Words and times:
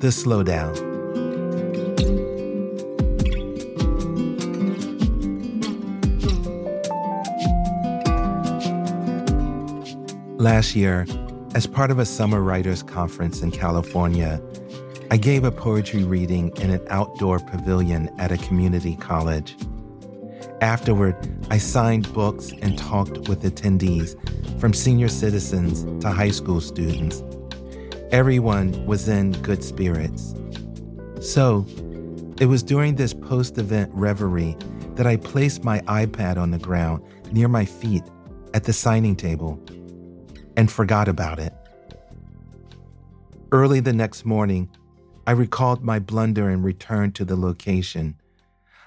The 0.00 0.08
Slowdown. 0.08 0.74
Last 10.38 10.74
year, 10.74 11.06
as 11.54 11.66
part 11.66 11.90
of 11.90 11.98
a 11.98 12.06
summer 12.06 12.40
writers 12.40 12.82
conference 12.82 13.42
in 13.42 13.50
California, 13.50 14.40
I 15.10 15.18
gave 15.18 15.44
a 15.44 15.52
poetry 15.52 16.04
reading 16.04 16.50
in 16.56 16.70
an 16.70 16.80
outdoor 16.88 17.38
pavilion 17.38 18.08
at 18.18 18.32
a 18.32 18.38
community 18.38 18.96
college. 18.96 19.54
Afterward, 20.62 21.14
I 21.50 21.58
signed 21.58 22.10
books 22.14 22.52
and 22.62 22.78
talked 22.78 23.28
with 23.28 23.42
attendees, 23.42 24.16
from 24.58 24.72
senior 24.72 25.08
citizens 25.08 25.84
to 26.02 26.10
high 26.10 26.30
school 26.30 26.62
students. 26.62 27.22
Everyone 28.12 28.86
was 28.86 29.08
in 29.08 29.30
good 29.40 29.62
spirits. 29.62 30.34
So, 31.20 31.64
it 32.40 32.46
was 32.46 32.64
during 32.64 32.96
this 32.96 33.14
post 33.14 33.56
event 33.56 33.92
reverie 33.94 34.56
that 34.96 35.06
I 35.06 35.16
placed 35.16 35.62
my 35.62 35.80
iPad 35.82 36.36
on 36.36 36.50
the 36.50 36.58
ground 36.58 37.04
near 37.30 37.46
my 37.46 37.64
feet 37.64 38.02
at 38.52 38.64
the 38.64 38.72
signing 38.72 39.14
table 39.14 39.62
and 40.56 40.72
forgot 40.72 41.06
about 41.06 41.38
it. 41.38 41.52
Early 43.52 43.78
the 43.78 43.92
next 43.92 44.24
morning, 44.24 44.68
I 45.28 45.30
recalled 45.30 45.84
my 45.84 46.00
blunder 46.00 46.48
and 46.48 46.64
returned 46.64 47.14
to 47.14 47.24
the 47.24 47.36
location. 47.36 48.20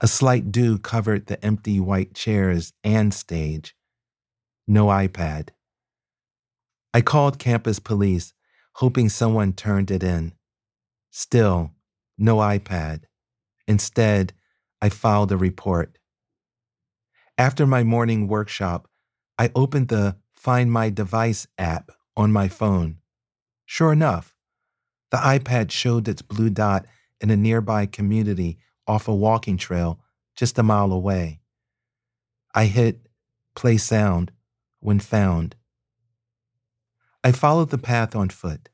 A 0.00 0.08
slight 0.08 0.50
dew 0.50 0.76
covered 0.76 1.26
the 1.26 1.42
empty 1.44 1.78
white 1.78 2.14
chairs 2.14 2.72
and 2.82 3.14
stage. 3.14 3.76
No 4.66 4.86
iPad. 4.86 5.50
I 6.92 7.00
called 7.00 7.38
campus 7.38 7.78
police, 7.78 8.34
hoping 8.74 9.08
someone 9.08 9.52
turned 9.52 9.90
it 9.90 10.02
in. 10.02 10.32
Still, 11.10 11.72
no 12.18 12.36
iPad. 12.36 13.04
Instead, 13.66 14.32
I 14.82 14.88
filed 14.88 15.32
a 15.32 15.36
report. 15.36 15.98
After 17.38 17.66
my 17.66 17.82
morning 17.82 18.28
workshop, 18.28 18.88
I 19.38 19.50
opened 19.54 19.88
the 19.88 20.16
Find 20.34 20.70
My 20.70 20.90
Device 20.90 21.46
app 21.58 21.90
on 22.16 22.32
my 22.32 22.48
phone. 22.48 22.98
Sure 23.64 23.92
enough, 23.92 24.34
the 25.10 25.16
iPad 25.18 25.70
showed 25.70 26.06
its 26.06 26.22
blue 26.22 26.50
dot 26.50 26.86
in 27.20 27.30
a 27.30 27.36
nearby 27.36 27.86
community 27.86 28.58
off 28.86 29.08
a 29.08 29.14
walking 29.14 29.56
trail 29.56 30.00
just 30.36 30.58
a 30.58 30.62
mile 30.62 30.92
away. 30.92 31.40
I 32.54 32.66
hit 32.66 33.08
play 33.54 33.76
sound 33.78 34.32
when 34.80 35.00
found. 35.00 35.56
I 37.24 37.32
followed 37.32 37.70
the 37.70 37.78
path 37.78 38.14
on 38.14 38.28
foot. 38.28 38.68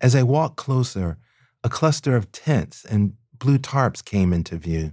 As 0.00 0.16
I 0.16 0.24
walked 0.24 0.56
closer, 0.56 1.18
a 1.62 1.70
cluster 1.70 2.16
of 2.16 2.32
tents 2.32 2.84
and 2.84 3.14
blue 3.32 3.58
tarps 3.58 4.04
came 4.04 4.32
into 4.32 4.58
view. 4.58 4.92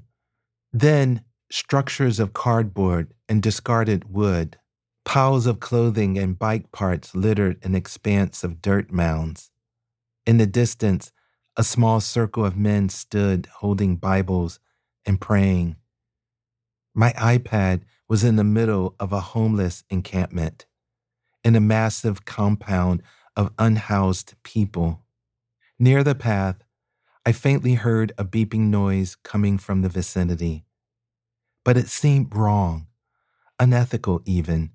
Then, 0.72 1.24
structures 1.52 2.20
of 2.20 2.34
cardboard 2.34 3.14
and 3.28 3.42
discarded 3.42 4.14
wood, 4.14 4.58
piles 5.06 5.48
of 5.48 5.60
clothing 5.60 6.20
and 6.20 6.38
bike 6.38 6.72
parts 6.72 7.16
littered 7.16 7.58
an 7.66 7.74
expanse 7.74 8.44
of 8.44 8.62
dirt 8.62 8.92
mounds. 8.92 9.50
In 10.28 10.38
the 10.38 10.46
distance, 10.46 11.12
a 11.58 11.64
small 11.64 12.00
circle 12.00 12.46
of 12.46 12.56
men 12.56 12.90
stood 12.90 13.48
holding 13.58 13.96
Bibles 13.96 14.60
and 15.04 15.20
praying. 15.20 15.78
My 16.94 17.12
iPad 17.14 17.82
was 18.08 18.24
in 18.24 18.36
the 18.36 18.44
middle 18.44 18.96
of 19.00 19.12
a 19.12 19.20
homeless 19.20 19.84
encampment, 19.90 20.68
in 21.44 21.56
a 21.56 21.62
massive 21.62 22.26
compound 22.26 23.02
of 23.36 23.52
unhoused 23.58 24.36
people. 24.44 25.02
Near 25.80 26.04
the 26.04 26.16
path, 26.16 26.64
I 27.26 27.32
faintly 27.32 27.76
heard 27.76 28.12
a 28.18 28.26
beeping 28.26 28.70
noise 28.70 29.16
coming 29.16 29.58
from 29.58 29.82
the 29.82 29.90
vicinity. 29.90 30.66
But 31.66 31.78
it 31.78 31.88
seemed 31.88 32.36
wrong, 32.36 32.88
unethical 33.60 34.22
even, 34.26 34.72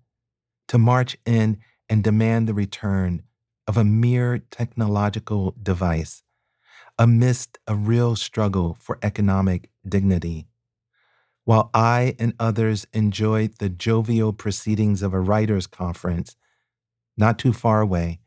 to 0.68 0.78
march 0.78 1.16
in 1.26 1.58
and 1.88 2.02
demand 2.02 2.48
the 2.48 2.54
return 2.54 3.22
of 3.66 3.76
a 3.76 3.84
mere 3.84 4.38
technological 4.38 5.54
device 5.62 6.22
amidst 6.98 7.58
a 7.66 7.74
real 7.74 8.16
struggle 8.16 8.76
for 8.80 8.98
economic 9.02 9.70
dignity. 9.86 10.48
While 11.44 11.70
I 11.72 12.16
and 12.18 12.34
others 12.40 12.86
enjoyed 12.92 13.58
the 13.58 13.68
jovial 13.68 14.32
proceedings 14.32 15.00
of 15.02 15.14
a 15.14 15.20
writers' 15.20 15.66
conference, 15.66 16.36
not 17.18 17.38
too 17.38 17.52
far 17.52 17.80
away, 17.80 18.20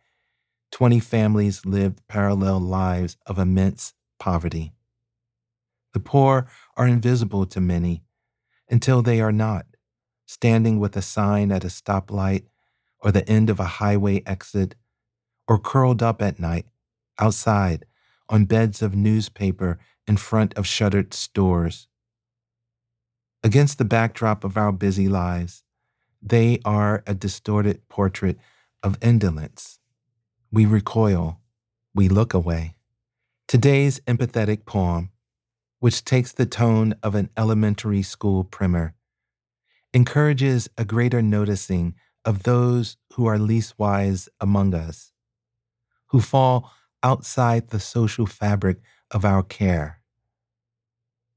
20 0.71 0.99
families 0.99 1.65
lived 1.65 2.05
parallel 2.07 2.59
lives 2.59 3.17
of 3.25 3.39
immense 3.39 3.93
poverty. 4.19 4.73
The 5.93 5.99
poor 5.99 6.47
are 6.77 6.87
invisible 6.87 7.45
to 7.47 7.59
many 7.59 8.03
until 8.69 9.01
they 9.01 9.19
are 9.19 9.31
not, 9.31 9.65
standing 10.25 10.79
with 10.79 10.95
a 10.95 11.01
sign 11.01 11.51
at 11.51 11.63
a 11.63 11.67
stoplight 11.67 12.45
or 12.99 13.11
the 13.11 13.27
end 13.27 13.49
of 13.49 13.59
a 13.59 13.65
highway 13.81 14.21
exit, 14.25 14.75
or 15.47 15.57
curled 15.57 16.03
up 16.03 16.21
at 16.21 16.39
night 16.39 16.67
outside 17.19 17.85
on 18.29 18.45
beds 18.45 18.81
of 18.81 18.95
newspaper 18.95 19.79
in 20.07 20.15
front 20.15 20.53
of 20.53 20.67
shuttered 20.67 21.13
stores. 21.13 21.87
Against 23.43 23.77
the 23.77 23.85
backdrop 23.85 24.43
of 24.43 24.55
our 24.55 24.71
busy 24.71 25.09
lives, 25.09 25.63
they 26.21 26.59
are 26.63 27.03
a 27.07 27.15
distorted 27.15 27.87
portrait 27.89 28.37
of 28.83 28.97
indolence. 29.01 29.79
We 30.51 30.65
recoil, 30.65 31.39
we 31.93 32.09
look 32.09 32.33
away. 32.33 32.75
Today's 33.47 33.99
empathetic 34.01 34.65
poem, 34.65 35.11
which 35.79 36.05
takes 36.05 36.31
the 36.31 36.45
tone 36.45 36.95
of 37.03 37.15
an 37.15 37.29
elementary 37.37 38.03
school 38.03 38.43
primer, 38.43 38.95
encourages 39.93 40.69
a 40.77 40.85
greater 40.85 41.21
noticing 41.21 41.95
of 42.23 42.43
those 42.43 42.97
who 43.13 43.25
are 43.25 43.39
least 43.39 43.77
wise 43.77 44.29
among 44.39 44.73
us, 44.73 45.11
who 46.07 46.21
fall 46.21 46.71
outside 47.03 47.69
the 47.69 47.79
social 47.79 48.25
fabric 48.25 48.77
of 49.09 49.25
our 49.25 49.43
care. 49.43 50.01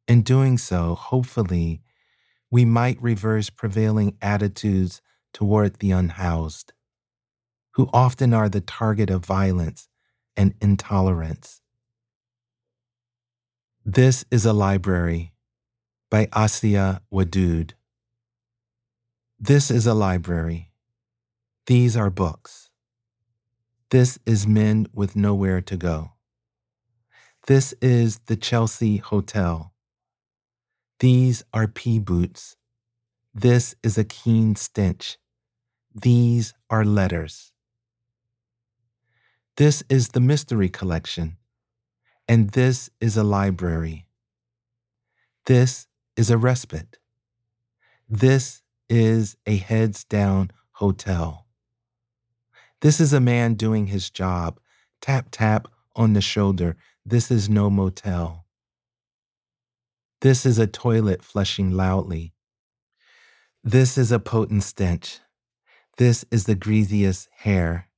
In 0.06 0.22
doing 0.22 0.58
so, 0.58 0.94
hopefully, 0.94 1.82
we 2.50 2.64
might 2.64 3.02
reverse 3.02 3.50
prevailing 3.50 4.16
attitudes 4.20 5.00
toward 5.32 5.80
the 5.80 5.90
unhoused, 5.90 6.72
who 7.74 7.88
often 7.92 8.32
are 8.32 8.48
the 8.48 8.60
target 8.60 9.10
of 9.10 9.24
violence 9.24 9.88
and 10.36 10.54
intolerance. 10.60 11.60
This 13.84 14.24
is 14.30 14.46
a 14.46 14.52
library 14.52 15.32
by 16.10 16.26
Asiya 16.26 17.00
Wadud. 17.12 17.72
This 19.38 19.70
is 19.70 19.86
a 19.86 19.94
library. 19.94 20.70
These 21.66 21.96
are 21.96 22.10
books. 22.10 22.70
This 23.90 24.18
is 24.24 24.46
men 24.46 24.86
with 24.92 25.16
nowhere 25.16 25.60
to 25.62 25.76
go. 25.76 26.12
This 27.46 27.74
is 27.82 28.20
the 28.26 28.36
Chelsea 28.36 28.98
Hotel. 28.98 29.72
These 31.00 31.42
are 31.52 31.66
pea 31.66 31.98
boots. 31.98 32.56
This 33.34 33.74
is 33.82 33.98
a 33.98 34.04
keen 34.04 34.56
stench. 34.56 35.18
These 35.94 36.54
are 36.70 36.84
letters. 36.84 37.53
This 39.56 39.84
is 39.88 40.08
the 40.08 40.20
mystery 40.20 40.68
collection. 40.68 41.36
And 42.26 42.50
this 42.50 42.90
is 43.00 43.16
a 43.16 43.22
library. 43.22 44.06
This 45.46 45.86
is 46.16 46.30
a 46.30 46.38
respite. 46.38 46.98
This 48.08 48.62
is 48.88 49.36
a 49.46 49.56
heads 49.56 50.04
down 50.04 50.50
hotel. 50.72 51.46
This 52.80 53.00
is 53.00 53.12
a 53.12 53.20
man 53.20 53.54
doing 53.54 53.86
his 53.86 54.10
job. 54.10 54.58
Tap, 55.00 55.28
tap 55.30 55.68
on 55.94 56.14
the 56.14 56.20
shoulder. 56.20 56.76
This 57.06 57.30
is 57.30 57.48
no 57.48 57.70
motel. 57.70 58.46
This 60.20 60.44
is 60.44 60.58
a 60.58 60.66
toilet 60.66 61.22
flushing 61.22 61.70
loudly. 61.70 62.32
This 63.62 63.96
is 63.96 64.10
a 64.10 64.18
potent 64.18 64.64
stench. 64.64 65.20
This 65.98 66.24
is 66.30 66.44
the 66.44 66.54
greasiest 66.54 67.28
hair. 67.38 67.88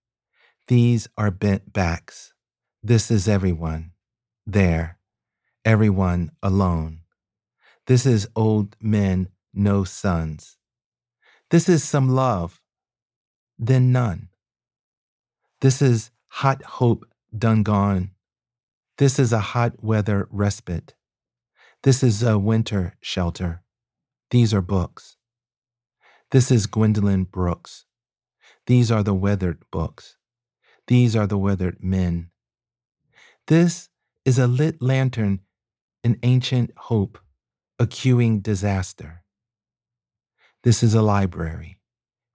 These 0.69 1.09
are 1.17 1.31
bent 1.31 1.73
backs. 1.73 2.35
This 2.83 3.09
is 3.09 3.29
everyone. 3.29 3.93
There. 4.45 4.99
Everyone 5.65 6.33
alone. 6.43 7.03
This 7.87 8.05
is 8.05 8.29
old 8.35 8.75
men, 8.81 9.29
no 9.55 9.85
sons. 9.85 10.57
This 11.51 11.69
is 11.69 11.85
some 11.85 12.09
love. 12.09 12.61
Then 13.57 13.93
none. 13.93 14.29
This 15.61 15.81
is 15.81 16.11
hot 16.29 16.65
hope 16.65 17.07
done 17.37 17.63
gone. 17.63 18.11
This 18.99 19.21
is 19.21 19.33
a 19.33 19.55
hot 19.55 19.85
weather 19.85 20.27
respite. 20.33 20.95
This 21.85 22.03
is 22.03 22.25
a 22.25 22.39
winter 22.39 22.95
shelter. 23.01 23.63
These 24.31 24.53
are 24.53 24.63
books. 24.63 25.17
This 26.33 26.51
is 26.51 26.67
Gwendolyn 26.67 27.23
Brooks. 27.23 27.85
These 28.67 28.91
are 28.91 29.05
the 29.05 29.15
weathered 29.15 29.63
books. 29.71 30.17
These 30.87 31.17
are 31.17 31.27
the 31.27 31.39
weathered 31.39 31.83
men. 31.83 32.31
This 33.47 33.89
is 34.25 34.39
a 34.39 34.47
lit 34.47 34.81
lantern 34.83 35.41
an 36.07 36.17
ancient 36.23 36.71
hope, 36.77 37.19
a 37.81 37.87
queuing 37.87 38.41
disaster. 38.41 39.25
This 40.63 40.85
is 40.85 40.95
a 40.95 41.03
library, 41.03 41.81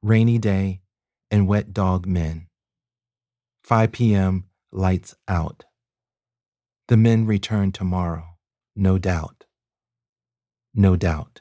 rainy 0.02 0.38
day 0.38 0.82
and 1.32 1.48
wet 1.48 1.74
dog 1.74 2.06
men. 2.06 2.48
5 3.64 3.94
p.m., 3.94 4.50
lights 4.74 5.16
out. 5.30 5.64
The 6.90 6.98
men 6.98 7.26
return 7.26 7.72
tomorrow, 7.72 8.38
no 8.76 8.98
doubt. 8.98 9.46
No 10.74 10.98
doubt. 10.98 11.41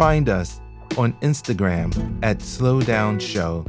Find 0.00 0.30
us 0.30 0.62
on 0.96 1.12
Instagram 1.20 2.18
at 2.22 2.38
Slowdown 2.38 3.20
Show. 3.20 3.66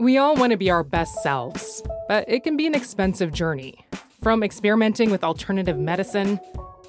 We 0.00 0.18
all 0.18 0.34
want 0.34 0.50
to 0.50 0.56
be 0.56 0.68
our 0.70 0.82
best 0.82 1.22
selves, 1.22 1.84
but 2.08 2.24
it 2.26 2.42
can 2.42 2.56
be 2.56 2.66
an 2.66 2.74
expensive 2.74 3.32
journey. 3.32 3.86
From 4.20 4.42
experimenting 4.42 5.12
with 5.12 5.22
alternative 5.22 5.78
medicine, 5.78 6.40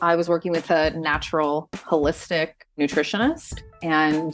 I 0.01 0.15
was 0.15 0.27
working 0.27 0.51
with 0.51 0.71
a 0.71 0.89
natural 0.97 1.69
holistic 1.73 2.53
nutritionist 2.79 3.61
and 3.83 4.33